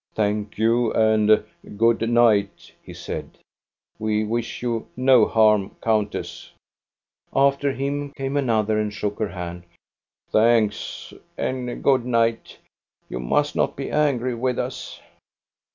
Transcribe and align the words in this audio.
"Thank 0.15 0.57
you, 0.57 0.91
and 0.93 1.43
good 1.77 2.09
night," 2.09 2.71
he 2.83 2.91
said." 2.91 3.37
We 3.99 4.23
wish 4.23 4.63
you 4.63 4.87
no 4.97 5.27
harm, 5.27 5.75
countess." 5.79 6.51
After 7.51 7.71
him 7.71 8.11
came 8.17 8.35
another 8.35 8.79
and 8.79 8.91
shook 8.91 9.19
her 9.19 9.27
hand." 9.29 9.61
Thanks, 10.31 11.13
and 11.37 11.83
good 11.83 12.03
night. 12.03 12.57
You 13.09 13.19
must 13.19 13.55
not 13.55 13.75
be 13.75 13.91
angry 13.91 14.33
with 14.33 14.57
us!" 14.57 14.99